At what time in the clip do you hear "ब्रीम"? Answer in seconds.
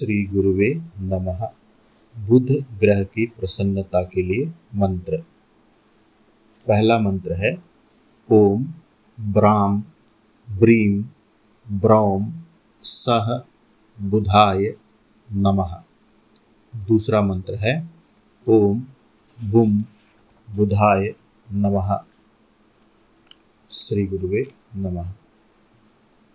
10.50-11.04